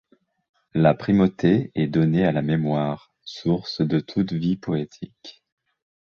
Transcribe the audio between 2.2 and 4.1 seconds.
à la mémoire, source de